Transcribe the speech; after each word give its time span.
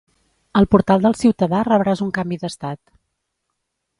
Al 0.61 0.65
portal 0.75 1.03
del 1.05 1.15
ciutadà 1.19 1.59
rebràs 1.67 2.03
un 2.07 2.11
canvi 2.17 2.39
d'estat. 2.45 2.81